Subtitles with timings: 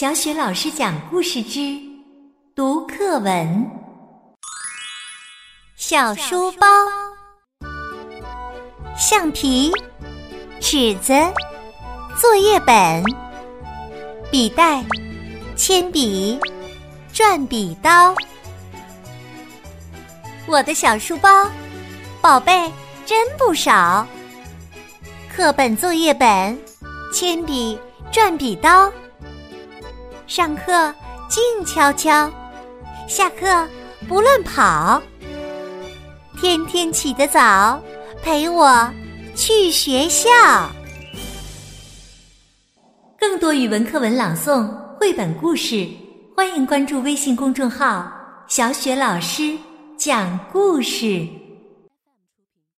[0.00, 1.76] 小雪老师讲故事之
[2.54, 3.68] 读课文：
[5.74, 6.68] 小书包、
[8.96, 9.72] 橡皮、
[10.60, 11.12] 尺子、
[12.16, 13.02] 作业本、
[14.30, 14.84] 笔袋、
[15.56, 16.38] 铅笔、
[17.12, 18.14] 转笔刀。
[20.46, 21.28] 我的小书包，
[22.20, 22.72] 宝贝
[23.04, 24.06] 真不少。
[25.28, 26.56] 课本、作业本、
[27.12, 27.76] 铅笔、
[28.12, 28.88] 转笔刀。
[30.28, 30.94] 上课
[31.26, 32.30] 静悄悄，
[33.08, 33.66] 下课
[34.06, 35.02] 不乱跑。
[36.38, 37.82] 天天起得早，
[38.22, 38.92] 陪我
[39.34, 40.28] 去学校。
[43.18, 44.68] 更多语文课文朗诵、
[45.00, 45.88] 绘本故事，
[46.36, 48.12] 欢迎关注微信公众号
[48.46, 49.56] “小雪老师
[49.96, 51.26] 讲故事”。